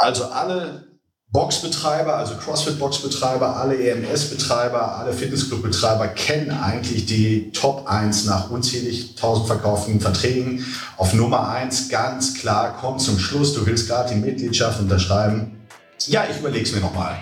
[0.00, 0.84] Also alle
[1.32, 9.48] Boxbetreiber, also CrossFit-Boxbetreiber, alle EMS-Betreiber, alle Fitnessclub-Betreiber kennen eigentlich die Top 1 nach unzählig tausend
[9.48, 10.64] verkauften Verträgen.
[10.98, 15.66] Auf Nummer 1 ganz klar, komm zum Schluss, du willst gerade die Mitgliedschaft unterschreiben.
[16.06, 17.18] Ja, ich überleg's mir nochmal.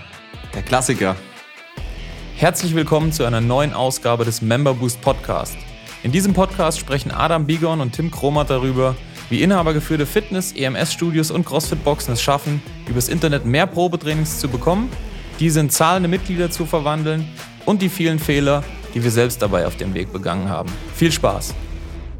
[0.54, 1.16] Der Klassiker.
[2.36, 5.56] Herzlich willkommen zu einer neuen Ausgabe des Member Boost Podcast.
[6.02, 8.96] In diesem Podcast sprechen Adam Bigon und Tim Kromat darüber,
[9.30, 14.90] wie inhabergeführte Fitness-, EMS-Studios und CrossFit-Boxen es schaffen, übers Internet mehr Probetrainings zu bekommen,
[15.40, 17.26] diese in zahlende Mitglieder zu verwandeln
[17.64, 18.62] und die vielen Fehler,
[18.94, 20.70] die wir selbst dabei auf dem Weg begangen haben.
[20.94, 21.54] Viel Spaß!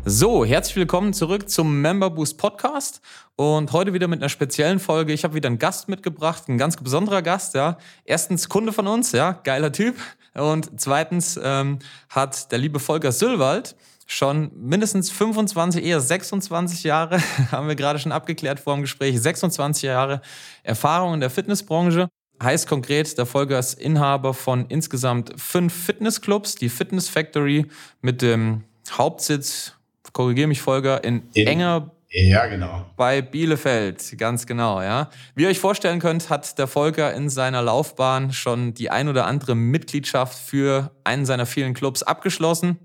[0.09, 3.01] So, herzlich willkommen zurück zum Member Boost Podcast
[3.35, 5.13] und heute wieder mit einer speziellen Folge.
[5.13, 7.77] Ich habe wieder einen Gast mitgebracht, ein ganz besonderer Gast, ja.
[8.05, 9.97] Erstens Kunde von uns, ja, geiler Typ.
[10.37, 13.75] Und zweitens ähm, hat der liebe Volker Sülwald
[14.07, 19.83] schon mindestens 25, eher 26 Jahre, haben wir gerade schon abgeklärt vor dem Gespräch, 26
[19.83, 20.21] Jahre
[20.63, 22.09] Erfahrung in der Fitnessbranche.
[22.43, 27.67] Heißt konkret, der Volker ist Inhaber von insgesamt fünf Fitnessclubs, die Fitness Factory
[28.03, 29.73] mit dem Hauptsitz,
[30.13, 32.87] korrigiere mich Volker, in, in enger ja, genau.
[32.97, 35.11] Bei Bielefeld, ganz genau, ja.
[35.35, 39.27] Wie ihr euch vorstellen könnt, hat der Volker in seiner Laufbahn schon die ein oder
[39.27, 42.79] andere Mitgliedschaft für einen seiner vielen Clubs abgeschlossen.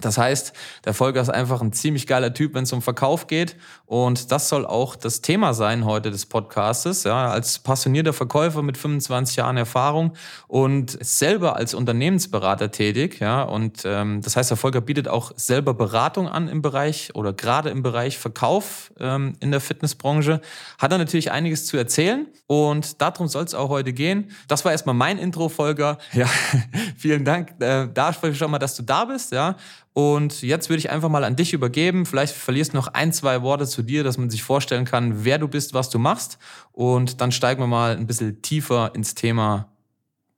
[0.00, 0.52] Das heißt,
[0.84, 3.56] der Volker ist einfach ein ziemlich geiler Typ, wenn es um Verkauf geht.
[3.86, 7.04] Und das soll auch das Thema sein heute des Podcastes.
[7.04, 10.14] Ja, als passionierter Verkäufer mit 25 Jahren Erfahrung
[10.46, 13.18] und selber als Unternehmensberater tätig.
[13.20, 17.32] Ja, und ähm, das heißt, der Volker bietet auch selber Beratung an im Bereich oder
[17.32, 20.40] gerade im Bereich Verkauf ähm, in der Fitnessbranche.
[20.78, 24.30] Hat er natürlich einiges zu erzählen und darum soll es auch heute gehen.
[24.48, 25.98] Das war erstmal mein Intro, Volker.
[26.12, 26.26] Ja,
[26.96, 27.60] vielen Dank.
[27.60, 29.32] Äh, da spreche ich schon mal, dass du da bist.
[29.32, 29.56] Ja.
[29.98, 32.06] Und jetzt würde ich einfach mal an dich übergeben.
[32.06, 35.38] Vielleicht verlierst du noch ein, zwei Worte zu dir, dass man sich vorstellen kann, wer
[35.38, 36.38] du bist, was du machst.
[36.70, 39.72] Und dann steigen wir mal ein bisschen tiefer ins Thema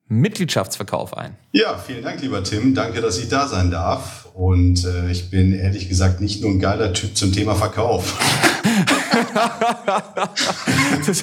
[0.08, 1.36] Mitgliedschaftsverkauf ein.
[1.53, 2.75] Ja, vielen Dank, lieber Tim.
[2.75, 4.20] Danke, dass ich da sein darf.
[4.34, 8.19] Und äh, ich bin ehrlich gesagt nicht nur ein geiler Typ zum Thema Verkauf.
[11.06, 11.22] das,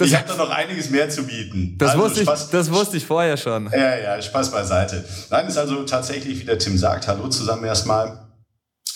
[0.00, 1.76] ich habe da noch einiges mehr zu bieten.
[1.78, 3.70] Das, also, wusste ich, das wusste ich vorher schon.
[3.72, 5.04] Ja, ja, Spaß beiseite.
[5.30, 8.20] Nein, ist also tatsächlich, wie der Tim sagt, hallo zusammen erstmal.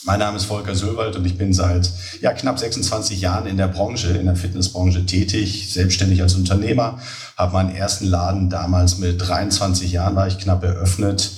[0.05, 1.91] Mein Name ist Volker Söwald und ich bin seit
[2.21, 7.01] ja, knapp 26 Jahren in der Branche, in der Fitnessbranche tätig, selbstständig als Unternehmer.
[7.37, 11.31] Habe meinen ersten Laden damals mit 23 Jahren war ich knapp eröffnet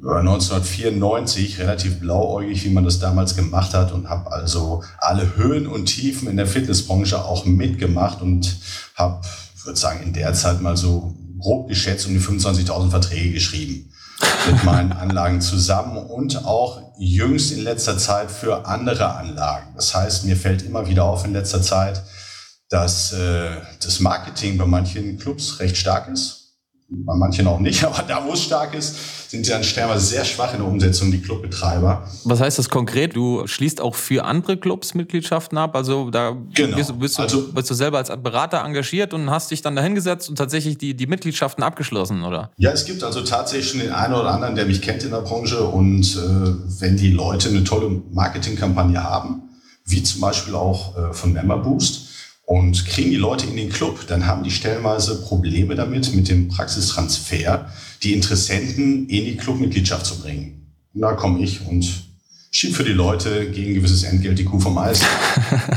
[0.00, 5.86] 1994 relativ blauäugig, wie man das damals gemacht hat und habe also alle Höhen und
[5.86, 8.56] Tiefen in der Fitnessbranche auch mitgemacht und
[8.94, 9.26] habe,
[9.64, 13.92] würde sagen, in der Zeit mal so grob geschätzt um die 25.000 Verträge geschrieben
[14.50, 19.74] mit meinen Anlagen zusammen und auch jüngst in letzter Zeit für andere Anlagen.
[19.74, 22.02] Das heißt, mir fällt immer wieder auf in letzter Zeit,
[22.68, 23.50] dass äh,
[23.82, 26.37] das Marketing bei manchen Clubs recht stark ist
[26.90, 30.24] bei manchen auch nicht, aber da, wo es stark ist, sind sie dann stellenweise sehr
[30.24, 32.08] schwach in der Umsetzung, die Clubbetreiber.
[32.24, 33.14] Was heißt das konkret?
[33.14, 35.76] Du schließt auch für andere Clubs Mitgliedschaften ab?
[35.76, 36.76] Also da genau.
[36.76, 40.30] bist, bist, du, also, bist du selber als Berater engagiert und hast dich dann dahingesetzt
[40.30, 42.52] und tatsächlich die, die Mitgliedschaften abgeschlossen, oder?
[42.56, 45.20] Ja, es gibt also tatsächlich schon den einen oder anderen, der mich kennt in der
[45.20, 49.42] Branche und äh, wenn die Leute eine tolle Marketingkampagne haben,
[49.84, 52.07] wie zum Beispiel auch äh, von Member Boost,
[52.48, 56.48] und kriegen die Leute in den Club, dann haben die stellenweise Probleme damit, mit dem
[56.48, 57.70] Praxistransfer,
[58.02, 60.66] die Interessenten in die Clubmitgliedschaft zu bringen.
[60.94, 61.86] Und da komme ich und
[62.50, 65.02] schieb für die Leute gegen gewisses Entgelt die Kuh vom Eis.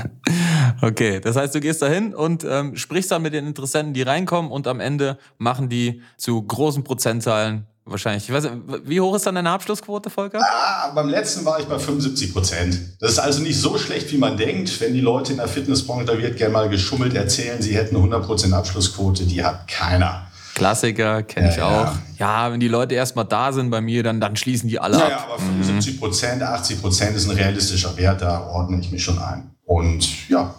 [0.81, 4.49] okay, das heißt, du gehst dahin und ähm, sprichst dann mit den Interessenten, die reinkommen
[4.49, 8.29] und am Ende machen die zu großen Prozentzahlen Wahrscheinlich.
[8.29, 8.47] Ich weiß,
[8.85, 10.39] wie hoch ist dann deine Abschlussquote, Volker?
[10.41, 12.79] Ah, beim letzten war ich bei 75 Prozent.
[12.99, 14.79] Das ist also nicht so schlecht, wie man denkt.
[14.79, 18.05] Wenn die Leute in der Fitnessbranche, da wird gerne mal geschummelt erzählen, sie hätten eine
[18.05, 19.25] 100 Prozent Abschlussquote.
[19.25, 20.27] Die hat keiner.
[20.53, 21.95] Klassiker, kenne ich ja, auch.
[22.19, 22.45] Ja.
[22.45, 22.51] ja.
[22.51, 25.25] wenn die Leute erstmal da sind bei mir, dann, dann schließen die alle naja, ab.
[25.27, 29.17] Ja, aber 75 Prozent, 80 Prozent ist ein realistischer Wert, da ordne ich mich schon
[29.17, 29.51] ein.
[29.65, 30.53] Und ja,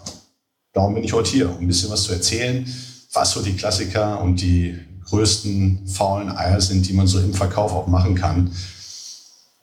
[0.73, 2.67] darum bin ich heute hier, um ein bisschen was zu erzählen,
[3.13, 7.71] was so die Klassiker und die größten faulen Eier sind, die man so im Verkauf
[7.71, 8.51] auch machen kann.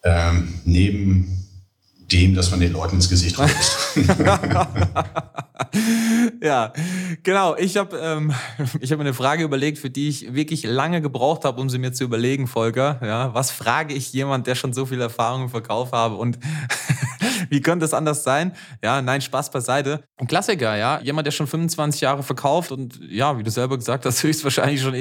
[0.02, 1.40] Ähm, neben
[2.12, 3.96] dem, dass man den Leuten ins Gesicht ruft.
[6.42, 6.72] ja,
[7.22, 7.56] genau.
[7.56, 8.32] Ich habe ähm,
[8.80, 11.78] ich hab mir eine Frage überlegt, für die ich wirklich lange gebraucht habe, um sie
[11.78, 13.00] mir zu überlegen, Volker.
[13.02, 16.16] Ja, was frage ich jemand, der schon so viel Erfahrung im Verkauf habe?
[16.16, 16.38] Und
[17.60, 18.52] Wie könnte es anders sein?
[18.82, 20.04] Ja, nein, Spaß beiseite.
[20.16, 21.00] Ein Klassiker, ja.
[21.00, 24.94] Jemand, der schon 25 Jahre verkauft und ja, wie du selber gesagt hast, höchstwahrscheinlich schon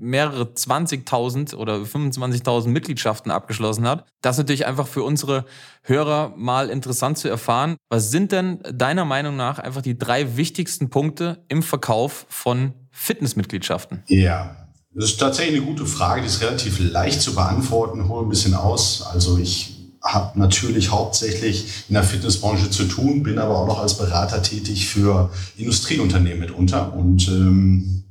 [0.00, 4.06] mehrere 20.000 oder 25.000 Mitgliedschaften abgeschlossen hat.
[4.20, 5.44] Das ist natürlich einfach für unsere
[5.82, 7.76] Hörer mal interessant zu erfahren.
[7.88, 14.02] Was sind denn deiner Meinung nach einfach die drei wichtigsten Punkte im Verkauf von Fitnessmitgliedschaften?
[14.08, 18.08] Ja, das ist tatsächlich eine gute Frage, die ist relativ leicht zu beantworten.
[18.08, 19.02] Hol ein bisschen aus.
[19.02, 19.77] Also ich
[20.12, 24.86] habe natürlich hauptsächlich in der Fitnessbranche zu tun, bin aber auch noch als Berater tätig
[24.86, 26.94] für Industrieunternehmen mitunter.
[26.94, 28.04] Und ähm,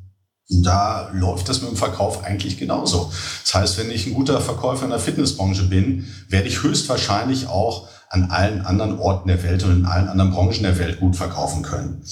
[0.50, 3.12] da läuft das mit dem Verkauf eigentlich genauso.
[3.44, 7.88] Das heißt, wenn ich ein guter Verkäufer in der Fitnessbranche bin, werde ich höchstwahrscheinlich auch
[8.10, 11.64] an allen anderen Orten der Welt und in allen anderen Branchen der Welt gut verkaufen
[11.64, 12.04] können.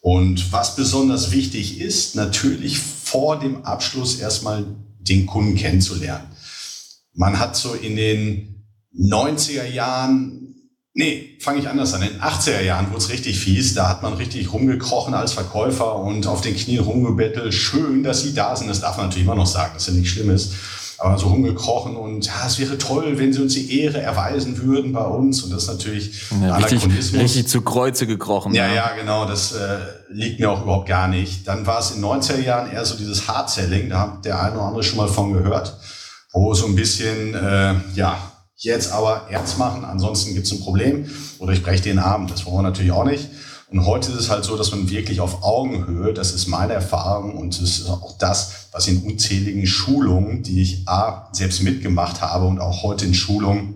[0.00, 4.64] Und was besonders wichtig ist, natürlich vor dem Abschluss erstmal
[5.00, 6.26] den Kunden kennenzulernen.
[7.14, 8.57] Man hat so in den
[8.98, 10.54] 90er Jahren,
[10.94, 14.02] nee, fange ich anders an, in den 80er Jahren wurde es richtig fies, da hat
[14.02, 18.68] man richtig rumgekrochen als Verkäufer und auf den Knien rumgebettelt, schön, dass sie da sind,
[18.68, 20.50] das darf man natürlich immer noch sagen, das ist ja nichts Schlimmes.
[21.00, 24.92] Aber so rumgekrochen und ja, es wäre toll, wenn sie uns die Ehre erweisen würden
[24.92, 25.44] bei uns.
[25.44, 26.96] Und das ist natürlich ja, Anachronismus.
[26.96, 28.52] Richtig, richtig zu Kreuze gekrochen.
[28.52, 29.78] Ja, ja, ja genau, das äh,
[30.08, 31.46] liegt mir auch überhaupt gar nicht.
[31.46, 34.64] Dann war es in 90er Jahren eher so dieses Hard-Selling, da hat der eine oder
[34.64, 35.78] andere schon mal von gehört,
[36.32, 38.27] wo so ein bisschen, äh, ja,
[38.58, 41.08] jetzt aber ernst machen, ansonsten gibt's ein Problem
[41.38, 43.28] oder ich breche den Arm, das wollen wir natürlich auch nicht.
[43.70, 47.36] Und heute ist es halt so, dass man wirklich auf Augenhöhe, das ist meine Erfahrung
[47.36, 52.46] und das ist auch das, was in unzähligen Schulungen, die ich A, selbst mitgemacht habe
[52.46, 53.74] und auch heute in Schulungen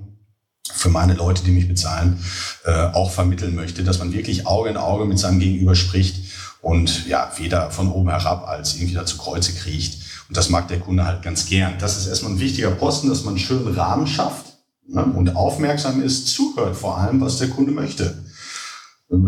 [0.73, 2.25] für meine Leute, die mich bezahlen,
[2.64, 6.17] äh, auch vermitteln möchte, dass man wirklich Auge in Auge mit seinem Gegenüber spricht
[6.62, 10.00] und ja, weder von oben herab als irgendwie da zu Kreuze kriecht.
[10.29, 11.75] Und das mag der Kunde halt ganz gern.
[11.79, 14.51] Das ist erstmal ein wichtiger Posten, dass man einen schönen Rahmen schafft
[14.88, 18.23] und aufmerksam ist, zuhört vor allem, was der Kunde möchte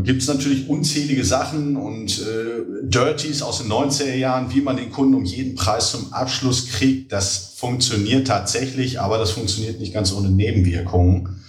[0.03, 4.91] gibt es natürlich unzählige Sachen und äh, Dirties aus den 90er Jahren, wie man den
[4.91, 7.13] Kunden um jeden Preis zum Abschluss kriegt.
[7.13, 11.41] Das funktioniert tatsächlich, aber das funktioniert nicht ganz ohne Nebenwirkungen.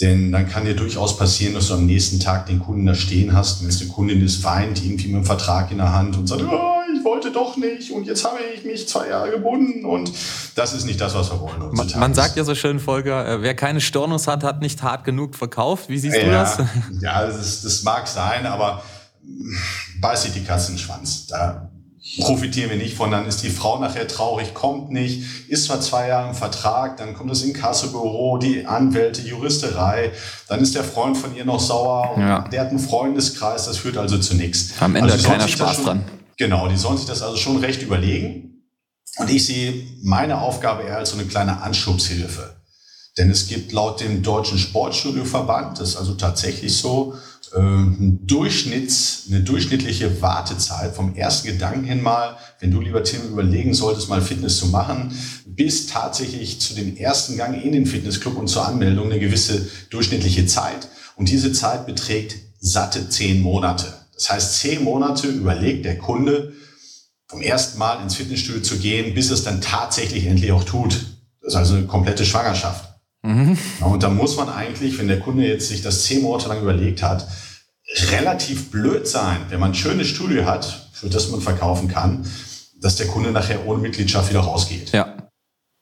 [0.00, 3.34] Denn dann kann dir durchaus passieren, dass du am nächsten Tag den Kunden da stehen
[3.34, 6.26] hast, wenn es eine Kundin ist, weint irgendwie mit einem Vertrag in der Hand und
[6.26, 6.71] sagt, oh,
[7.02, 10.12] ich wollte doch nicht und jetzt habe ich mich zwei Jahre gebunden und
[10.54, 11.74] das ist nicht das, was wir wollen.
[11.74, 15.04] Man, man sagt ja so schön, Volker, äh, wer keine Stornos hat, hat nicht hart
[15.04, 15.88] genug verkauft.
[15.88, 16.58] Wie siehst ja, du das?
[17.00, 18.82] Ja, das, das mag sein, aber
[20.00, 21.26] beißt sich die Katzenschwanz.
[21.26, 21.70] Da
[22.20, 26.08] profitieren wir nicht von, dann ist die Frau nachher traurig, kommt nicht, ist zwar zwei
[26.08, 30.12] Jahre im Vertrag, dann kommt das Inkassobüro, die Anwälte, Juristerei,
[30.48, 32.40] dann ist der Freund von ihr noch sauer, ja.
[32.48, 34.72] der hat einen Freundeskreis, das führt also zu nichts.
[34.80, 36.04] Am Ende also hat keiner Spaß schon, dran.
[36.38, 38.64] Genau, die sollen sich das also schon recht überlegen.
[39.18, 42.56] Und ich sehe meine Aufgabe eher als so eine kleine Anschubshilfe.
[43.18, 47.14] Denn es gibt laut dem Deutschen Sportstudioverband, das ist also tatsächlich so,
[47.54, 53.28] äh, ein Durchschnitts, eine durchschnittliche Wartezeit vom ersten Gedanken hin mal, wenn du, lieber Tim,
[53.28, 55.14] überlegen solltest, mal Fitness zu machen,
[55.44, 60.46] bis tatsächlich zu dem ersten Gang in den Fitnessclub und zur Anmeldung eine gewisse durchschnittliche
[60.46, 60.88] Zeit.
[61.16, 64.01] Und diese Zeit beträgt satte zehn Monate.
[64.14, 66.52] Das heißt, zehn Monate überlegt der Kunde,
[67.26, 70.92] vom ersten Mal ins Fitnessstudio zu gehen, bis es dann tatsächlich endlich auch tut.
[71.40, 72.92] Das ist also eine komplette Schwangerschaft.
[73.22, 73.56] Mhm.
[73.80, 77.02] Und da muss man eigentlich, wenn der Kunde jetzt sich das zehn Monate lang überlegt
[77.02, 77.26] hat,
[78.10, 82.26] relativ blöd sein, wenn man ein schönes Studio hat, für das man verkaufen kann,
[82.80, 84.92] dass der Kunde nachher ohne Mitgliedschaft wieder rausgeht.
[84.92, 85.16] Ja.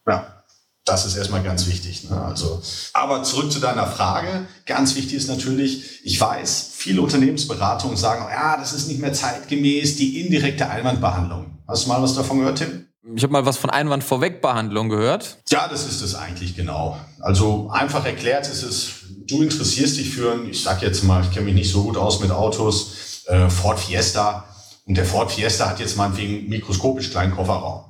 [0.07, 0.40] Ja.
[0.85, 2.09] Das ist erstmal ganz wichtig.
[2.11, 2.21] Ne?
[2.21, 2.63] Also,
[2.95, 4.47] aber zurück zu deiner Frage.
[4.67, 9.97] Ganz wichtig ist natürlich, ich weiß, viele Unternehmensberatungen sagen, ja, das ist nicht mehr zeitgemäß,
[9.97, 11.59] die indirekte Einwandbehandlung.
[11.69, 12.87] Hast du mal was davon gehört, Tim?
[13.15, 15.39] Ich habe mal was von Einwandvorwegbehandlung gehört.
[15.49, 16.99] Ja, das ist es eigentlich genau.
[17.21, 18.89] Also einfach erklärt ist es,
[19.27, 21.97] du interessierst dich für ein, ich sag jetzt mal, ich kenne mich nicht so gut
[21.97, 24.45] aus mit Autos, äh, Ford Fiesta.
[24.87, 27.85] Und der Ford Fiesta hat jetzt mal wegen mikroskopisch kleinen Kofferraum.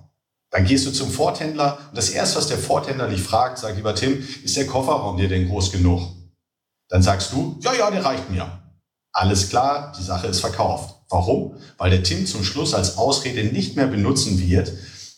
[0.50, 3.94] Dann gehst du zum Forthändler und das erste, was der Forthändler dich fragt, sagt, lieber
[3.94, 6.02] Tim, ist der Kofferraum dir denn groß genug?
[6.88, 8.50] Dann sagst du, ja, ja, der reicht mir.
[9.12, 10.96] Alles klar, die Sache ist verkauft.
[11.08, 11.54] Warum?
[11.78, 14.72] Weil der Tim zum Schluss als Ausrede nicht mehr benutzen wird,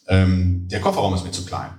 [0.09, 1.71] ähm, der Kofferraum ist mir zu klein.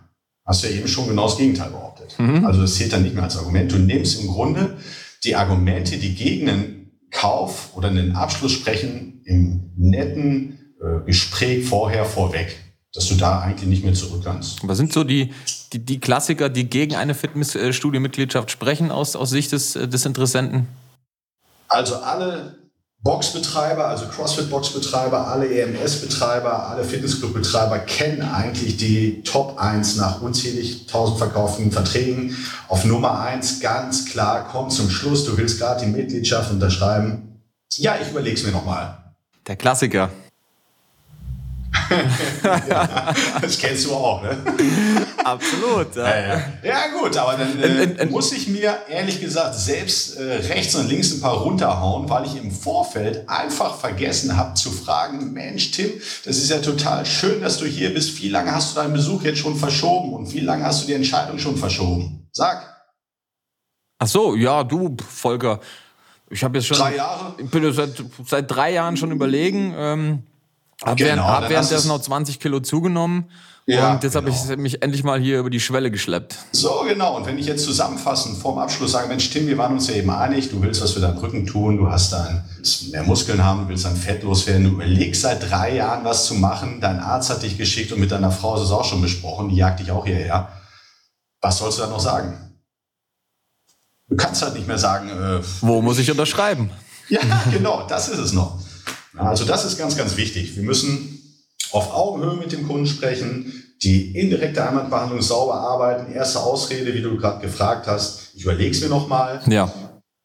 [0.45, 2.15] Hast du ja eben schon genau das Gegenteil behauptet.
[2.17, 2.45] Mhm.
[2.45, 3.71] Also das zählt dann nicht mehr als Argument.
[3.71, 4.77] Du nimmst im Grunde
[5.23, 12.05] die Argumente, die gegen einen Kauf oder einen Abschluss sprechen, im netten äh, Gespräch vorher
[12.05, 12.62] vorweg
[12.93, 14.67] dass du da eigentlich nicht mehr zurück kannst.
[14.67, 15.33] Was sind so die,
[15.73, 20.67] die, die Klassiker, die gegen eine Fitnessstudio-Mitgliedschaft sprechen aus, aus Sicht des, des Interessenten?
[21.67, 22.55] Also alle
[23.03, 31.17] Boxbetreiber, also CrossFit-Boxbetreiber, alle EMS-Betreiber, alle Fitnessclub-Betreiber kennen eigentlich die Top 1 nach unzählig tausend
[31.17, 32.37] verkauften Verträgen.
[32.69, 37.41] Auf Nummer 1 ganz klar, komm zum Schluss, du willst gerade die Mitgliedschaft unterschreiben.
[37.75, 38.97] Ja, ich überleg's mir nochmal.
[39.47, 40.09] Der Klassiker.
[42.43, 44.37] Ja, das kennst du auch, ne?
[45.23, 45.95] Absolut.
[45.95, 46.41] Ja, ja.
[46.63, 50.75] ja gut, aber dann äh, in, in, muss ich mir ehrlich gesagt selbst äh, rechts
[50.75, 55.71] und links ein paar runterhauen, weil ich im Vorfeld einfach vergessen habe zu fragen, Mensch
[55.71, 55.91] Tim,
[56.25, 58.21] das ist ja total schön, dass du hier bist.
[58.21, 60.93] Wie lange hast du deinen Besuch jetzt schon verschoben und wie lange hast du die
[60.93, 62.27] Entscheidung schon verschoben?
[62.31, 62.69] Sag.
[63.99, 65.59] Ach so, ja, du, Volker.
[66.29, 66.77] Ich habe jetzt schon.
[66.77, 67.35] Drei Jahre?
[67.37, 69.73] Ich bin seit, seit drei Jahren schon überlegen.
[69.77, 70.23] Ähm,
[70.83, 73.29] hab genau, während, hab währenddessen noch 20 Kilo zugenommen.
[73.65, 74.33] Ja, und jetzt genau.
[74.33, 76.35] habe ich mich endlich mal hier über die Schwelle geschleppt.
[76.51, 77.15] So, genau.
[77.15, 80.09] Und wenn ich jetzt zusammenfassend vorm Abschluss sage, Mensch, Tim, wir waren uns ja eben
[80.09, 82.43] einig, du willst was für deinen Rücken tun, du hast dann
[82.91, 86.35] mehr Muskeln haben, du willst dann fettlos werden, du überlegst seit drei Jahren was zu
[86.35, 89.47] machen, dein Arzt hat dich geschickt und mit deiner Frau ist es auch schon besprochen,
[89.47, 90.49] die jagt dich auch hierher.
[91.39, 92.33] Was sollst du dann noch sagen?
[94.09, 96.69] Du kannst halt nicht mehr sagen, äh, wo muss ich unterschreiben?
[97.07, 97.21] Ja,
[97.51, 98.59] genau, das ist es noch.
[99.15, 100.55] Also das ist ganz, ganz wichtig.
[100.55, 101.19] Wir müssen
[101.71, 103.51] auf Augenhöhe mit dem Kunden sprechen,
[103.81, 106.11] die indirekte Heimatbehandlung sauber arbeiten.
[106.11, 109.41] Erste Ausrede, wie du gerade gefragt hast, ich überlege es mir nochmal.
[109.47, 109.71] Ja.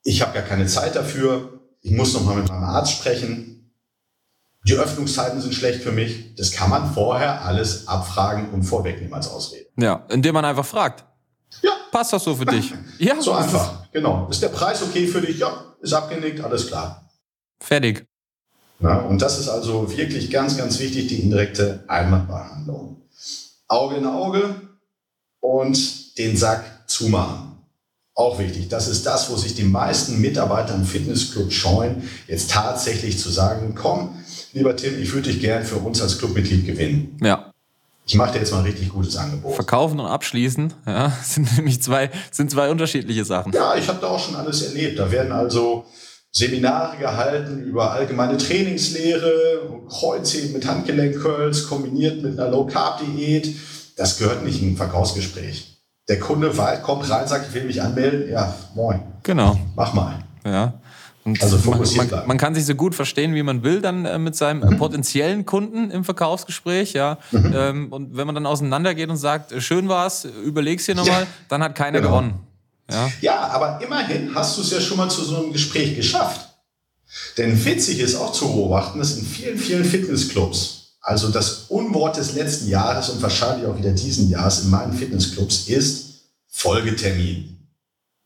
[0.05, 1.61] Ich habe gar keine Zeit dafür.
[1.81, 3.73] Ich muss nochmal mit meinem Arzt sprechen.
[4.65, 6.35] Die Öffnungszeiten sind schlecht für mich.
[6.37, 9.67] Das kann man vorher alles abfragen und vorwegnehmen als Ausrede.
[9.77, 11.05] Ja, indem man einfach fragt.
[11.63, 11.71] Ja.
[11.91, 12.75] Passt das so für dich?
[12.99, 13.21] ja.
[13.21, 13.91] So einfach.
[13.93, 14.29] Genau.
[14.31, 15.39] Ist der Preis okay für dich?
[15.39, 15.65] Ja.
[15.81, 17.09] Ist abgenickt, alles klar.
[17.61, 18.05] Fertig.
[18.81, 23.03] Ja, und das ist also wirklich ganz, ganz wichtig, die indirekte Einmalbehandlung.
[23.67, 24.55] Auge in Auge
[25.41, 27.59] und den Sack zumachen.
[28.15, 28.69] Auch wichtig.
[28.69, 33.75] Das ist das, wo sich die meisten Mitarbeiter im Fitnessclub scheuen, jetzt tatsächlich zu sagen,
[33.77, 34.17] komm,
[34.53, 37.17] lieber Tim, ich würde dich gern für uns als Clubmitglied gewinnen.
[37.23, 37.53] Ja.
[38.07, 39.55] Ich mache dir jetzt mal ein richtig gutes Angebot.
[39.55, 43.53] Verkaufen und abschließen, ja, sind nämlich zwei, sind zwei unterschiedliche Sachen.
[43.53, 44.99] Ja, ich habe da auch schon alles erlebt.
[44.99, 45.85] Da werden also
[46.31, 53.55] Seminare gehalten über allgemeine Trainingslehre, Kreuzheben mit Handgelenkcurls kombiniert mit einer Low-Carb-Diät.
[53.97, 55.79] Das gehört nicht in ein Verkaufsgespräch.
[56.09, 58.31] Der Kunde kommt rein, sagt, ich will mich anmelden.
[58.31, 59.01] Ja, moin.
[59.23, 59.59] Genau.
[59.75, 60.25] Mach mal.
[60.45, 60.75] Ja.
[61.25, 64.19] Und also man, man, man, kann sich so gut verstehen, wie man will, dann äh,
[64.19, 64.79] mit seinem äh, mhm.
[64.79, 67.19] potenziellen Kunden im Verkaufsgespräch, ja.
[67.33, 67.55] Mhm.
[67.55, 71.27] Ähm, und wenn man dann auseinandergeht und sagt, äh, schön war's, überleg's dir nochmal, ja.
[71.49, 72.11] dann hat keiner genau.
[72.11, 72.48] gewonnen.
[72.91, 73.11] Ja.
[73.21, 76.49] ja, aber immerhin hast du es ja schon mal zu so einem Gespräch geschafft.
[77.37, 82.35] Denn witzig ist auch zu beobachten, dass in vielen, vielen Fitnessclubs, also das Unwort des
[82.35, 87.59] letzten Jahres und wahrscheinlich auch wieder diesen Jahres in meinen Fitnessclubs ist Folgetermin.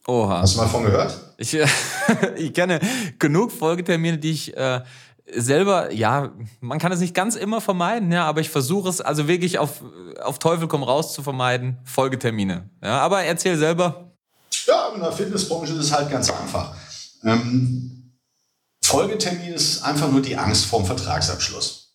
[0.07, 0.40] Oha.
[0.40, 1.16] Hast du mal von gehört?
[1.38, 1.57] Ich,
[2.37, 2.81] ich kenne
[3.19, 4.81] genug Folgetermine, die ich äh,
[5.35, 9.28] selber, ja, man kann es nicht ganz immer vermeiden, ja, aber ich versuche es also
[9.28, 9.83] wirklich auf,
[10.23, 12.69] auf Teufel komm raus zu vermeiden, Folgetermine.
[12.83, 14.12] Ja, aber erzähl selber.
[14.93, 16.75] Ja, in der Fitnessbranche ist es halt ganz einfach.
[17.25, 18.13] Ähm,
[18.83, 21.95] Folgetermin ist einfach nur die Angst vorm Vertragsabschluss.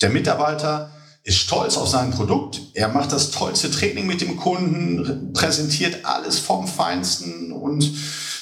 [0.00, 0.90] Der Mitarbeiter
[1.24, 6.38] ist stolz auf sein Produkt, er macht das tollste Training mit dem Kunden, präsentiert alles
[6.38, 7.92] vom Feinsten und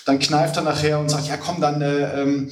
[0.06, 2.50] dann kneift er nachher und sagt, ja komm, dann, äh, ähm,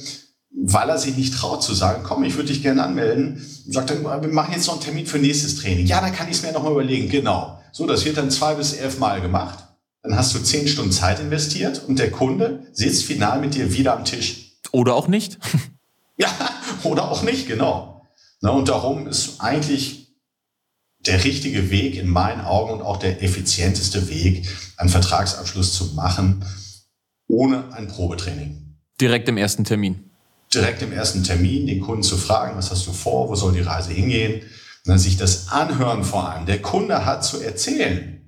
[0.51, 4.21] weil er sich nicht traut zu sagen, komm, ich würde dich gerne anmelden, sagt er,
[4.21, 5.85] wir machen jetzt noch einen Termin für nächstes Training.
[5.87, 7.09] Ja, dann kann ich es mir nochmal überlegen.
[7.09, 7.59] Genau.
[7.71, 9.68] So, das wird dann zwei bis elf Mal gemacht.
[10.01, 13.93] Dann hast du zehn Stunden Zeit investiert und der Kunde sitzt final mit dir wieder
[13.93, 14.53] am Tisch.
[14.71, 15.37] Oder auch nicht.
[16.17, 16.29] ja,
[16.83, 18.05] oder auch nicht, genau.
[18.41, 20.15] Na, und darum ist eigentlich
[20.99, 26.45] der richtige Weg in meinen Augen und auch der effizienteste Weg, einen Vertragsabschluss zu machen,
[27.27, 28.77] ohne ein Probetraining.
[28.99, 30.09] Direkt im ersten Termin.
[30.53, 33.61] Direkt im ersten Termin den Kunden zu fragen, was hast du vor, wo soll die
[33.61, 36.45] Reise hingehen, und dann sich das anhören vor allem.
[36.45, 38.18] Der Kunde hat zu erzählen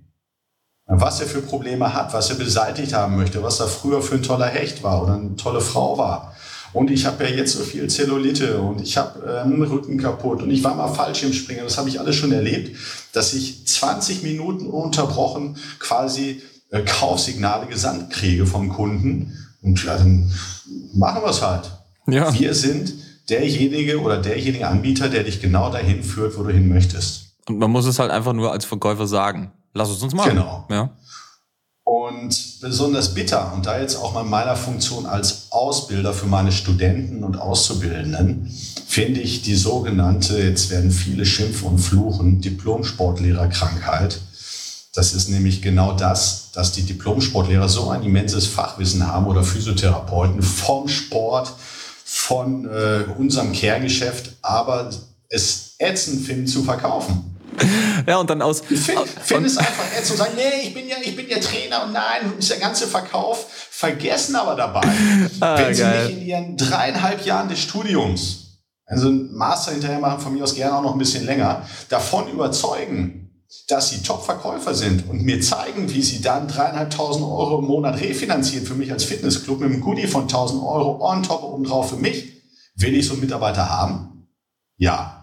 [1.00, 4.24] was er für Probleme hat, was er beseitigt haben möchte, was er früher für ein
[4.24, 6.36] toller Hecht war oder eine tolle Frau war.
[6.74, 10.52] Und ich habe ja jetzt so viel Zellulite und ich habe ähm, Rücken kaputt und
[10.52, 11.64] ich war mal Fallschirmspringer.
[11.64, 12.78] Das habe ich alles schon erlebt,
[13.14, 19.38] dass ich 20 Minuten unterbrochen quasi äh, Kaufsignale gesandt kriege vom Kunden.
[19.62, 20.32] Und ja, dann
[20.94, 21.72] machen wir es halt.
[22.08, 22.34] Ja.
[22.34, 22.94] Wir sind
[23.30, 27.34] derjenige oder derjenige Anbieter, der dich genau dahin führt, wo du hin möchtest.
[27.48, 29.52] Und man muss es halt einfach nur als Verkäufer sagen.
[29.74, 30.32] Lass es uns machen.
[30.32, 30.66] Genau.
[30.70, 30.90] Ja.
[31.84, 37.24] Und besonders bitter, und da jetzt auch mal meiner Funktion als Ausbilder für meine Studenten
[37.24, 38.52] und Auszubildenden,
[38.88, 44.22] finde ich die sogenannte, jetzt werden viele schimpfen und fluchen, Diplom-Sportlehrerkrankheit.
[44.94, 50.42] Das ist nämlich genau das, dass die Diplom-Sportlehrer so ein immenses Fachwissen haben oder Physiotherapeuten
[50.42, 51.54] vom Sport,
[52.06, 54.90] von äh, unserem Kerngeschäft, aber
[55.30, 57.31] es ätzend finden zu verkaufen.
[58.08, 58.64] Ja, und dann aus.
[58.70, 61.40] Ich finde find es einfach ätzend zu sagen, nee, ich bin ja, ich bin ja
[61.40, 63.46] Trainer und nein, ist der ganze Verkauf.
[63.70, 64.82] Vergessen aber dabei,
[65.40, 66.06] ah, wenn sie geil.
[66.08, 70.54] nicht in ihren dreieinhalb Jahren des Studiums, also ein Master hinterher machen, von mir aus
[70.54, 73.22] gerne auch noch ein bisschen länger, davon überzeugen,
[73.68, 78.66] dass sie Top-Verkäufer sind und mir zeigen, wie sie dann dreieinhalbtausend Euro im Monat refinanzieren
[78.66, 82.44] für mich als Fitnessclub mit einem Goodie von 1000 Euro on top obendrauf für mich.
[82.76, 84.28] Will ich so einen Mitarbeiter haben?
[84.78, 85.21] Ja,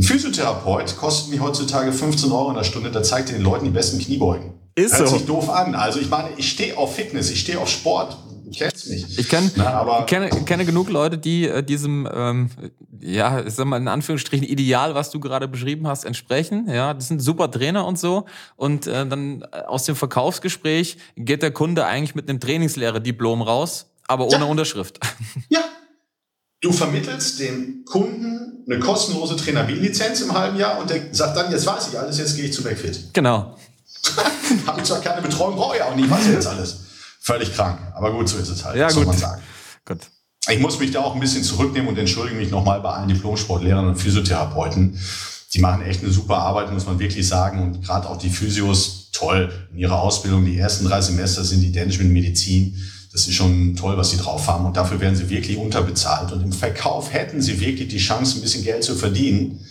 [0.00, 3.70] Physiotherapeut kostet mich heutzutage 15 Euro in der Stunde, da zeigt er den Leuten die
[3.70, 4.52] besten Kniebeugen.
[4.74, 5.16] Ist Hört so.
[5.16, 5.74] sich doof an.
[5.74, 8.16] Also ich meine, ich stehe auf Fitness, ich stehe auf Sport.
[8.44, 9.18] Du kennst mich.
[9.18, 12.48] Ich kenn, Na, kenne, kenne genug Leute, die äh, diesem, ähm,
[13.00, 16.66] ja, ich sag mal in Anführungsstrichen Ideal, was du gerade beschrieben hast, entsprechen.
[16.68, 18.24] Ja, das sind super Trainer und so.
[18.56, 23.90] Und äh, dann äh, aus dem Verkaufsgespräch geht der Kunde eigentlich mit einem Trainingslehre-Diplom raus,
[24.06, 24.44] aber ohne ja.
[24.44, 25.00] Unterschrift.
[25.50, 25.60] Ja,
[26.60, 31.66] Du vermittelst dem Kunden eine kostenlose Trainer-B-Lizenz im halben Jahr und der sagt dann, jetzt
[31.66, 33.14] weiß ich alles, jetzt gehe ich zu McFit.
[33.14, 33.56] Genau.
[34.66, 36.80] Habe zwar keine Betreuung, brauche ich auch nicht, weiß ich jetzt alles.
[37.20, 37.78] Völlig krank.
[37.94, 38.76] Aber gut, so ist es halt.
[38.76, 39.06] Ja, gut.
[39.06, 39.42] man sagen.
[39.84, 39.98] Gut.
[40.48, 43.86] Ich muss mich da auch ein bisschen zurücknehmen und entschuldige mich nochmal bei allen Diplomsportlehrern
[43.86, 44.98] und Physiotherapeuten.
[45.52, 47.62] Die machen echt eine super Arbeit, muss man wirklich sagen.
[47.62, 49.52] Und gerade auch die Physios, toll.
[49.72, 52.76] In ihrer Ausbildung, die ersten drei Semester sind identisch mit Medizin
[53.12, 54.66] das ist schon toll, was sie drauf haben.
[54.66, 56.32] Und dafür werden sie wirklich unterbezahlt.
[56.32, 59.66] Und im Verkauf hätten sie wirklich die Chance, ein bisschen Geld zu verdienen.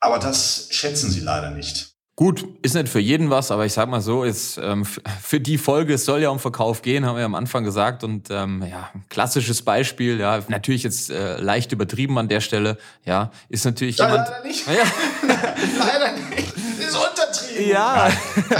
[0.00, 1.92] Aber das schätzen sie leider nicht.
[2.14, 5.56] Gut, ist nicht für jeden was, aber ich sag mal so, ist ähm, für die
[5.56, 8.04] Folge, es soll ja um Verkauf gehen, haben wir am Anfang gesagt.
[8.04, 12.76] Und ähm, ja, klassisches Beispiel, ja, natürlich jetzt äh, leicht übertrieben an der Stelle,
[13.06, 14.28] ja, ist natürlich ja, jemand.
[14.28, 14.66] Leider nicht.
[14.66, 14.84] Ja.
[15.78, 16.61] leider nicht.
[16.88, 17.70] Ist untertrieben.
[17.70, 18.10] Ja.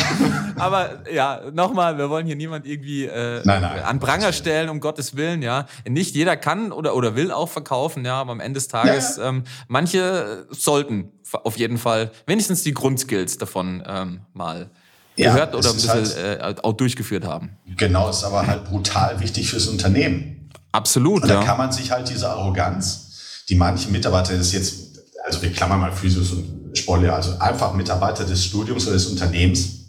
[0.59, 4.81] aber ja, nochmal, wir wollen hier niemand irgendwie äh, nein, nein, an Pranger stellen, um
[4.81, 5.67] Gottes Willen, ja.
[5.89, 9.29] Nicht jeder kann oder, oder will auch verkaufen, ja, aber am Ende des Tages, ja.
[9.29, 14.71] ähm, manche sollten auf jeden Fall wenigstens die Grundskills davon ähm, mal
[15.17, 17.57] ja, gehört oder ein bisschen halt, äh, auch durchgeführt haben.
[17.77, 20.51] Genau, ist aber halt brutal wichtig fürs Unternehmen.
[20.73, 21.23] Absolut.
[21.23, 21.45] Und da ja.
[21.45, 25.93] kann man sich halt diese Arroganz, die manche Mitarbeiter das jetzt, also wir klammern mal
[25.93, 29.81] Physios und Sportlehrer, also einfach Mitarbeiter des Studiums oder des Unternehmens,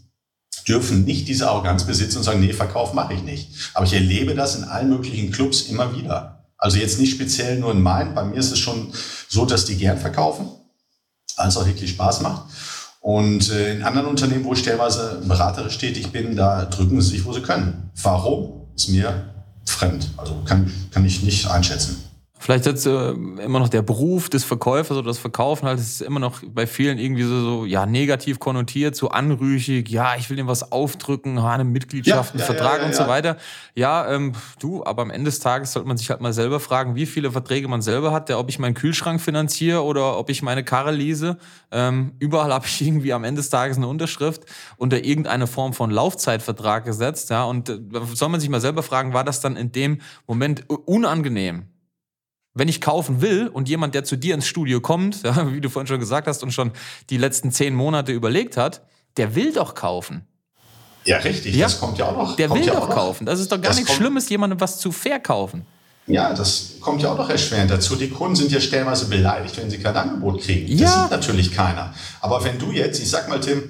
[0.68, 3.50] dürfen nicht diese Arroganz besitzen und sagen, nee, Verkauf mache ich nicht.
[3.74, 6.46] Aber ich erlebe das in allen möglichen Clubs immer wieder.
[6.58, 8.94] Also jetzt nicht speziell nur in meinen, bei mir ist es schon
[9.28, 10.48] so, dass die gern verkaufen
[11.38, 12.44] weil es auch wirklich Spaß macht.
[13.00, 17.25] Und äh, in anderen Unternehmen, wo ich stellweise beraterisch tätig bin, da drücken sie sich,
[17.25, 17.92] wo sie können.
[18.01, 18.68] Warum?
[18.75, 19.29] Ist mir
[19.66, 20.10] fremd.
[20.18, 21.98] Also kann, kann ich nicht einschätzen.
[22.44, 26.20] Vielleicht jetzt äh, immer noch der Beruf des Verkäufers oder das Verkaufen halt, ist immer
[26.20, 30.48] noch bei vielen irgendwie so, so ja, negativ konnotiert, so anrüchig, ja, ich will ihm
[30.48, 33.38] was aufdrücken, eine Mitgliedschaft, ja, einen ja, Vertrag ja, und so weiter.
[33.75, 36.96] Ja, ähm, du, aber am Ende des Tages sollte man sich halt mal selber fragen,
[36.96, 40.42] wie viele Verträge man selber hat, der, ob ich meinen Kühlschrank finanziere oder ob ich
[40.42, 41.38] meine Karre lease.
[41.72, 44.44] Ähm, überall habe ich irgendwie am Ende des Tages eine Unterschrift
[44.75, 47.29] unter irgendeine Form von Laufzeitvertrag gesetzt.
[47.29, 47.79] Ja, und äh,
[48.14, 51.70] soll man sich mal selber fragen, war das dann in dem Moment unangenehm?
[52.53, 55.70] Wenn ich kaufen will und jemand, der zu dir ins Studio kommt, ja, wie du
[55.70, 56.72] vorhin schon gesagt hast und schon
[57.09, 58.81] die letzten zehn Monate überlegt hat,
[59.18, 60.27] der will doch kaufen.
[61.05, 62.35] Ja, richtig, ja, das kommt ja auch noch.
[62.37, 63.25] Der will ja doch kaufen.
[63.25, 65.66] Das ist doch gar das nichts Schlimmes, jemandem was zu verkaufen.
[66.07, 67.96] Ja, das kommt ja auch noch erschwerend dazu.
[67.96, 70.68] Die Kunden sind ja stellenweise beleidigt, wenn sie kein Angebot kriegen.
[70.68, 70.85] Ja.
[70.85, 71.94] Das sieht natürlich keiner.
[72.22, 73.63] Aber wenn du jetzt, ich sag mal, Tim,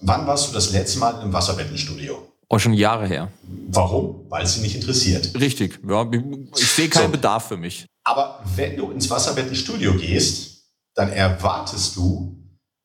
[0.00, 2.26] wann warst du das letzte Mal im Wasserbettenstudio?
[2.48, 3.28] Oh, schon Jahre her.
[3.68, 4.26] Warum?
[4.28, 5.32] Weil es sie nicht interessiert.
[5.38, 5.80] Richtig.
[5.88, 6.08] Ja,
[6.56, 7.12] ich sehe keinen so.
[7.12, 7.86] Bedarf für mich.
[8.04, 12.36] Aber wenn du ins Wasserbettenstudio gehst, dann erwartest du,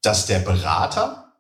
[0.01, 1.34] dass der Berater,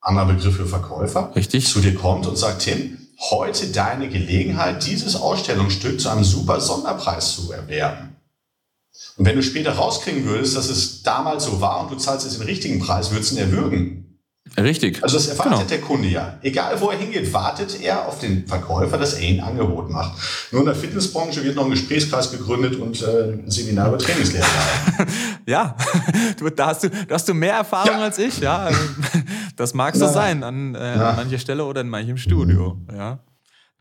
[0.00, 1.66] anderer Begriff für Verkäufer, Richtig.
[1.66, 2.98] zu dir kommt und sagt, Tim,
[3.30, 8.16] heute deine Gelegenheit, dieses Ausstellungsstück zu einem super Sonderpreis zu erwerben.
[9.16, 12.38] Und wenn du später rauskriegen würdest, dass es damals so war und du zahlst jetzt
[12.38, 14.01] den richtigen Preis, würdest du ihn erwürgen.
[14.58, 15.02] Richtig.
[15.02, 15.68] Also das erwartet genau.
[15.68, 16.38] der Kunde ja.
[16.42, 20.12] Egal wo er hingeht, wartet er auf den Verkäufer, dass er ein Angebot macht.
[20.50, 24.44] Nur in der Fitnessbranche wird noch ein Gesprächskreis gegründet und äh, ein Seminar über Trainingslehre.
[25.46, 25.74] ja,
[26.38, 28.02] du, da hast du, da hast du mehr Erfahrung ja.
[28.02, 28.40] als ich.
[28.40, 28.68] Ja,
[29.56, 32.76] das mag so sein an, äh, an mancher Stelle oder in manchem Studio.
[32.94, 33.20] Ja.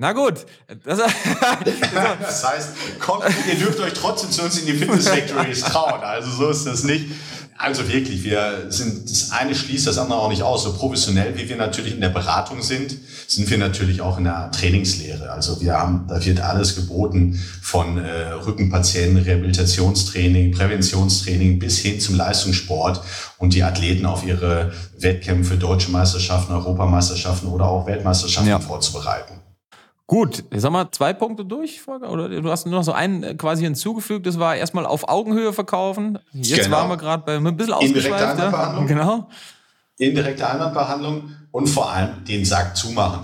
[0.01, 0.47] Na gut.
[0.83, 0.97] Das,
[2.19, 6.01] das heißt, kommt, ihr dürft euch trotzdem zu uns in die Fitness Factories trauen.
[6.01, 7.05] Also so ist das nicht.
[7.55, 10.63] Also wirklich, wir sind, das eine schließt das andere auch nicht aus.
[10.63, 14.49] So professionell wie wir natürlich in der Beratung sind, sind wir natürlich auch in der
[14.49, 15.29] Trainingslehre.
[15.29, 22.15] Also wir haben, da wird alles geboten von äh, Rückenpatienten, Rehabilitationstraining, Präventionstraining bis hin zum
[22.15, 23.03] Leistungssport
[23.37, 28.59] und die Athleten auf ihre Wettkämpfe, deutsche Meisterschaften, Europameisterschaften oder auch Weltmeisterschaften ja.
[28.59, 29.40] vorzubereiten.
[30.11, 32.11] Gut, jetzt haben wir zwei Punkte durch, Volker.
[32.11, 34.25] Oder du hast nur noch so einen äh, quasi hinzugefügt.
[34.25, 36.19] Das war erstmal auf Augenhöhe verkaufen.
[36.33, 36.75] Jetzt genau.
[36.75, 38.37] waren wir gerade bei ein bisschen ausgeschweift.
[38.37, 38.83] Ja.
[38.85, 39.29] Genau.
[39.97, 43.21] Indirekte Einwandbehandlung und vor allem den Sack zumachen.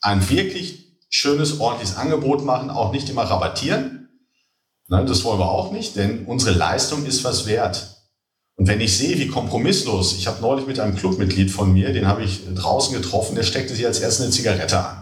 [0.00, 4.10] Ein wirklich schönes, ordentliches Angebot machen, auch nicht immer rabattieren.
[4.86, 7.96] Nein, das wollen wir auch nicht, denn unsere Leistung ist was wert.
[8.54, 12.06] Und wenn ich sehe, wie kompromisslos, ich habe neulich mit einem Clubmitglied von mir, den
[12.06, 14.99] habe ich draußen getroffen, der steckte sich als erstes eine Zigarette an.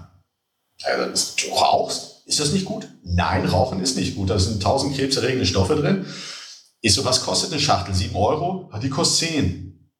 [0.84, 2.26] Also, du rauchst?
[2.26, 2.88] Ist das nicht gut?
[3.04, 4.30] Nein, Rauchen ist nicht gut.
[4.30, 6.04] Da sind tausend krebserregende Stoffe drin.
[6.82, 7.94] Ist so, was kostet eine Schachtel?
[7.94, 8.70] Sieben Euro?
[8.82, 9.90] Die kostet zehn.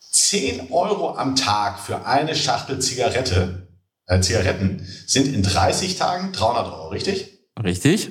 [0.00, 3.68] Zehn Euro am Tag für eine Schachtel Zigarette,
[4.06, 7.38] äh, Zigaretten sind in 30 Tagen 300 Euro, richtig?
[7.62, 8.10] Richtig.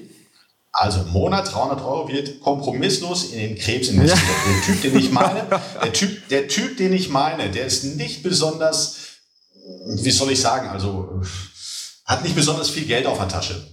[0.72, 4.22] Also im Monat 300 Euro wird kompromisslos in den Krebs investiert.
[4.22, 4.54] Ja.
[4.54, 5.48] Der Typ, den ich meine,
[5.84, 8.96] der Typ, der Typ, den ich meine, der ist nicht besonders,
[9.88, 11.22] wie soll ich sagen, also
[12.08, 13.68] hat nicht besonders viel Geld auf der Tasche.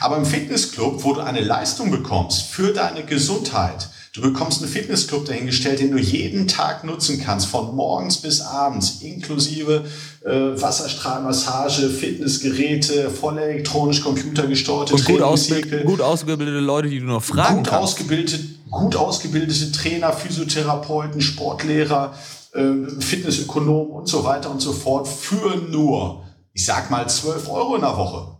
[0.00, 5.24] Aber im Fitnessclub, wo du eine Leistung bekommst für deine Gesundheit, du bekommst einen Fitnessclub
[5.24, 9.84] dahingestellt, den du jeden Tag nutzen kannst, von morgens bis abends, inklusive
[10.24, 17.22] äh, Wasserstrahlmassage, Fitnessgeräte, voll elektronisch computergesteuerte Und gut, ausbild gut ausgebildete Leute, die du noch
[17.22, 17.82] fragen gut kannst.
[17.82, 18.38] Ausgebildete,
[18.70, 22.14] gut ausgebildete Trainer, Physiotherapeuten, Sportlehrer,
[22.52, 22.62] äh,
[23.00, 27.82] Fitnessökonomen und so weiter und so fort für nur ich sag mal 12 Euro in
[27.82, 28.38] der Woche,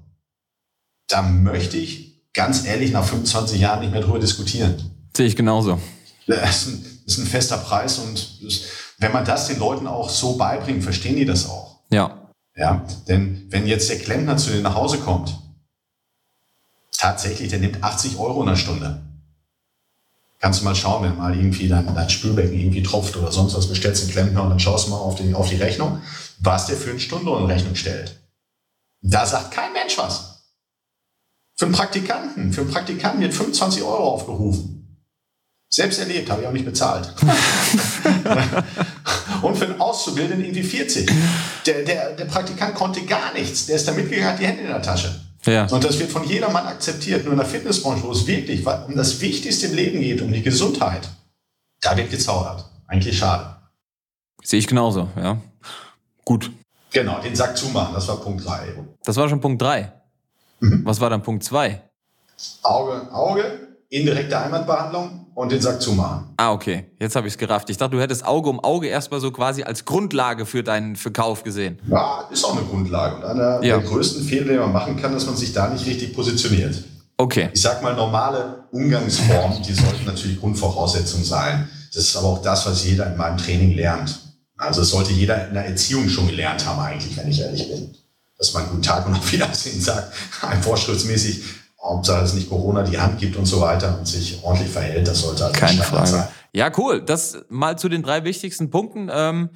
[1.09, 5.09] da möchte ich ganz ehrlich nach 25 Jahren nicht mehr drüber diskutieren.
[5.17, 5.79] Sehe ich genauso.
[6.27, 8.63] Das ist ein, das ist ein fester Preis und das,
[8.99, 11.81] wenn man das den Leuten auch so beibringt, verstehen die das auch.
[11.91, 12.31] Ja.
[12.55, 15.39] Ja, denn wenn jetzt der Klempner zu dir nach Hause kommt,
[16.97, 19.03] tatsächlich, der nimmt 80 Euro in der Stunde.
[20.43, 23.69] Kannst du mal schauen, wenn mal irgendwie dein, dein Spülbecken irgendwie tropft oder sonst was,
[23.69, 26.03] bestellst den Klempner und dann schaust du mal auf die, auf die Rechnung
[26.43, 28.21] was der für eine Stunde in Rechnung stellt.
[29.01, 30.43] Da sagt kein Mensch was.
[31.57, 34.79] Für einen Praktikanten, für einen Praktikanten wird 25 Euro aufgerufen.
[35.69, 37.15] Selbst erlebt, habe ich auch nicht bezahlt.
[39.43, 41.11] und für einen Auszubildenden irgendwie 40.
[41.65, 43.67] Der, der, der Praktikant konnte gar nichts.
[43.67, 45.19] Der ist da mitgegangen, hat die Hände in der Tasche.
[45.45, 45.67] Ja.
[45.67, 47.25] Und das wird von jedermann akzeptiert.
[47.25, 50.43] Nur in der Fitnessbranche, wo es wirklich um das Wichtigste im Leben geht, um die
[50.43, 51.09] Gesundheit,
[51.81, 52.65] da wird gezaudert.
[52.87, 53.57] Eigentlich schade.
[54.43, 55.41] Sehe ich genauso, ja.
[56.25, 56.51] Gut.
[56.93, 58.75] Genau, den Sack zumachen, das war Punkt 3.
[59.05, 59.93] Das war schon Punkt 3.
[60.61, 60.85] Mhm.
[60.85, 61.83] Was war dann Punkt 2?
[62.63, 66.31] Auge, Auge, indirekte Einwandbehandlung und den Sack zumachen.
[66.39, 66.87] Ah, okay.
[66.99, 67.69] Jetzt habe ich es gerafft.
[67.69, 71.45] Ich dachte, du hättest Auge um Auge erstmal so quasi als Grundlage für deinen Verkauf
[71.45, 71.79] gesehen.
[71.89, 73.17] Ja, ist auch eine Grundlage.
[73.17, 73.79] Und einer ja.
[73.79, 76.83] der größten Fehler, den man machen kann, dass man sich da nicht richtig positioniert.
[77.19, 77.51] Okay.
[77.53, 81.69] Ich sag mal, normale Umgangsformen, die sollten natürlich Grundvoraussetzung sein.
[81.95, 84.21] Das ist aber auch das, was jeder in meinem Training lernt.
[84.57, 87.95] Also das sollte jeder in der Erziehung schon gelernt haben eigentlich, wenn ich ehrlich bin.
[88.39, 90.15] Dass man guten Tag und auf Wiedersehen sagt,
[90.49, 91.43] ein vorschriftsmäßig,
[91.83, 95.21] ob es nicht Corona die Hand gibt und so weiter und sich ordentlich verhält, das
[95.21, 96.07] sollte also Keine Frage.
[96.07, 96.29] sein.
[96.53, 97.03] Ja, cool.
[97.03, 99.11] Das mal zu den drei wichtigsten Punkten.
[99.13, 99.51] Ähm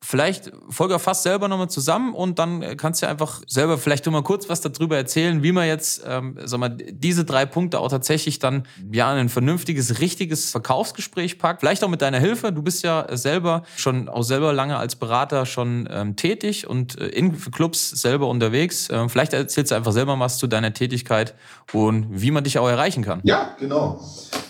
[0.00, 4.22] Vielleicht Volker fasst selber nochmal zusammen und dann kannst du einfach selber vielleicht nur mal
[4.22, 8.38] kurz was darüber erzählen, wie man jetzt, ähm, sag mal, diese drei Punkte auch tatsächlich
[8.38, 11.60] dann ja in ein vernünftiges, richtiges Verkaufsgespräch packt.
[11.60, 12.52] Vielleicht auch mit deiner Hilfe.
[12.52, 17.08] Du bist ja selber schon auch selber lange als Berater schon ähm, tätig und äh,
[17.08, 18.88] in Clubs selber unterwegs.
[18.92, 21.34] Ähm, vielleicht erzählst du einfach selber was zu deiner Tätigkeit
[21.72, 23.20] und wie man dich auch erreichen kann.
[23.24, 24.00] Ja, genau.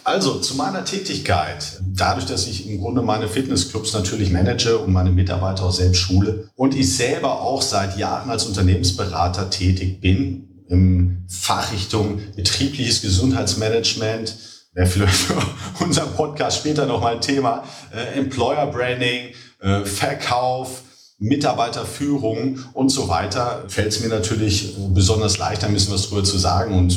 [0.04, 1.80] Also zu meiner Tätigkeit.
[1.82, 6.51] Dadurch, dass ich im Grunde meine Fitnessclubs natürlich manage und meine Mitarbeiter auch selbst schule
[6.55, 14.37] und ich selber auch seit Jahren als Unternehmensberater tätig bin im Fachrichtung betriebliches Gesundheitsmanagement,
[14.74, 15.37] wäre vielleicht für
[15.85, 20.83] unseren Podcast später nochmal ein Thema, äh, Employer Branding, äh, Verkauf,
[21.18, 26.38] Mitarbeiterführung und so weiter, fällt es mir natürlich besonders leicht, ein bisschen was drüber zu
[26.38, 26.96] sagen und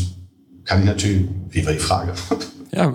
[0.64, 2.14] kann ich natürlich, wie war die Frage?
[2.72, 2.94] Ja,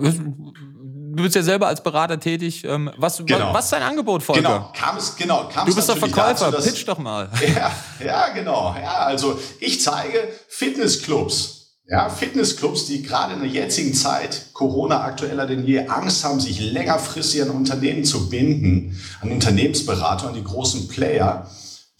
[1.17, 2.63] du bist ja selber als Berater tätig.
[2.63, 3.53] Ähm, was, genau.
[3.53, 4.41] was ist dein Angebot, Volker?
[4.41, 7.29] Genau, kam es, genau, kam du bist doch Verkäufer, dazu, pitch doch mal.
[7.55, 7.71] Ja,
[8.05, 8.75] ja, genau.
[8.81, 11.55] Ja, also ich zeige Fitnessclubs.
[11.89, 16.59] Ja, Fitnessclubs, die gerade in der jetzigen Zeit, Corona aktueller denn je, Angst haben, sich
[16.59, 21.49] längerfristig an Unternehmen zu binden, an Unternehmensberater, an die großen Player.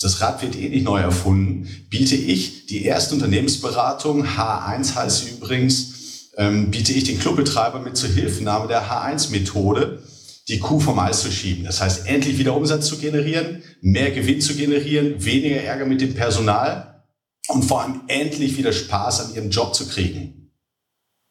[0.01, 1.88] Das Rad wird eh nicht neu erfunden.
[1.89, 5.96] Biete ich die erste Unternehmensberatung, H1 heißt sie übrigens,
[6.38, 10.04] ähm, biete ich den Clubbetreiber mit zur Hilfenahme der H1-Methode,
[10.47, 11.65] die Kuh vom Eis zu schieben.
[11.65, 16.13] Das heißt, endlich wieder Umsatz zu generieren, mehr Gewinn zu generieren, weniger Ärger mit dem
[16.13, 17.04] Personal
[17.50, 20.54] und vor allem endlich wieder Spaß an ihrem Job zu kriegen.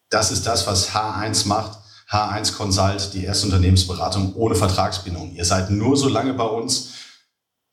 [0.09, 1.79] Das ist das, was H1 macht.
[2.09, 5.35] H1 Consult, die erste Unternehmensberatung ohne Vertragsbindung.
[5.35, 6.93] Ihr seid nur so lange bei uns,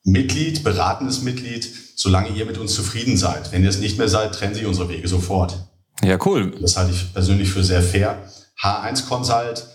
[0.03, 3.53] Mitglied, beratendes Mitglied, solange ihr mit uns zufrieden seid.
[3.53, 5.57] Wenn ihr es nicht mehr seid, trennen sich unsere Wege sofort.
[6.03, 6.53] Ja, cool.
[6.61, 8.19] Das halte ich persönlich für sehr fair.
[8.63, 9.67] H1 Consult,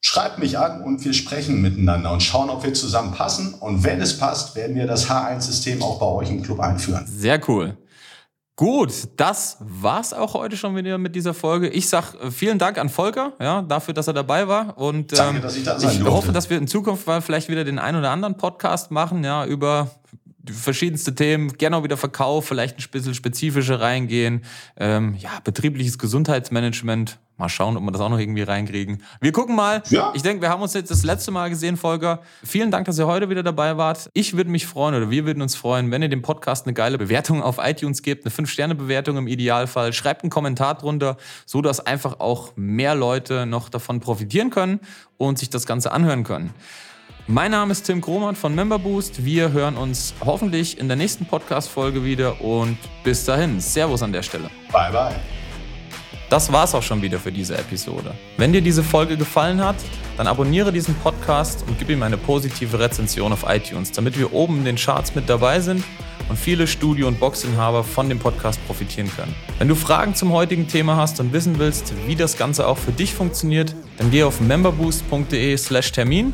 [0.02, 3.54] Schreibt mich an und wir sprechen miteinander und schauen, ob wir zusammen passen.
[3.54, 7.06] Und wenn es passt, werden wir das H1-System auch bei euch im Club einführen.
[7.06, 7.78] Sehr cool.
[8.60, 11.70] Gut, das war's auch heute schon wieder mit dieser Folge.
[11.70, 14.78] Ich sag äh, vielen Dank an Volker, ja, dafür, dass er dabei war.
[14.78, 17.48] Und Danke, ähm, dass ich da sein ich hoffe, dass wir in Zukunft mal vielleicht
[17.48, 19.90] wieder den einen oder anderen Podcast machen, ja, über
[20.54, 24.44] verschiedenste Themen, gerne auch wieder Verkauf, vielleicht ein bisschen spezifischer reingehen.
[24.78, 27.20] Ähm, ja, betriebliches Gesundheitsmanagement.
[27.38, 29.02] Mal schauen, ob wir das auch noch irgendwie reinkriegen.
[29.22, 29.82] Wir gucken mal.
[29.90, 30.12] Ja.
[30.14, 32.22] Ich denke, wir haben uns jetzt das letzte Mal gesehen, Volker.
[32.44, 34.10] Vielen Dank, dass ihr heute wieder dabei wart.
[34.14, 36.98] Ich würde mich freuen oder wir würden uns freuen, wenn ihr dem Podcast eine geile
[36.98, 39.94] Bewertung auf iTunes gebt, eine 5-Sterne-Bewertung im Idealfall.
[39.94, 44.82] Schreibt einen Kommentar drunter, so dass einfach auch mehr Leute noch davon profitieren können
[45.18, 46.54] und sich das Ganze anhören können.
[47.32, 49.24] Mein Name ist Tim Kromann von Memberboost.
[49.24, 53.60] Wir hören uns hoffentlich in der nächsten Podcast-Folge wieder und bis dahin.
[53.60, 54.50] Servus an der Stelle.
[54.72, 55.16] Bye, bye.
[56.32, 58.16] Das war's auch schon wieder für diese Episode.
[58.38, 59.76] Wenn dir diese Folge gefallen hat,
[60.18, 64.58] dann abonniere diesen Podcast und gib ihm eine positive Rezension auf iTunes, damit wir oben
[64.58, 65.84] in den Charts mit dabei sind
[66.30, 69.36] und viele Studio- und Boxinhaber von dem Podcast profitieren können.
[69.60, 72.92] Wenn du Fragen zum heutigen Thema hast und wissen willst, wie das Ganze auch für
[72.92, 76.34] dich funktioniert, dann geh auf memberboost.de/termin